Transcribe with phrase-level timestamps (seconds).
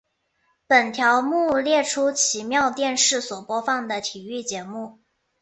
[0.65, 4.97] 本条目列出奇妙电视所播放的体育节目。